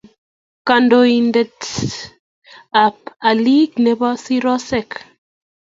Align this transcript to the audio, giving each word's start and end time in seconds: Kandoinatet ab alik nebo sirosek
Kandoinatet 0.67 1.61
ab 2.85 2.97
alik 3.29 3.71
nebo 3.83 4.09
sirosek 4.23 4.89